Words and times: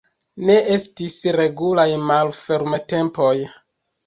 Ne 0.49 0.53
estis 0.75 1.17
regulaj 1.39 1.85
malfermtempoj. 2.13 3.37